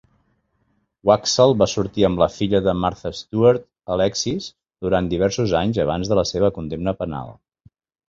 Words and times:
Waksal 1.09 1.53
va 1.63 1.67
sortir 1.73 2.07
amb 2.09 2.21
la 2.23 2.29
filla 2.37 2.63
de 2.69 2.75
Martha 2.85 3.13
Stewart, 3.19 3.69
Alexis, 3.99 4.51
durant 4.89 5.13
diversos 5.15 5.57
anys 5.65 5.83
abans 5.89 6.15
de 6.15 6.23
la 6.25 6.29
seva 6.35 6.55
condemna 6.61 7.01
penal. 7.05 7.35